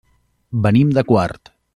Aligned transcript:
Venim 0.63 0.95
de 0.99 1.03
Quart. 1.11 1.53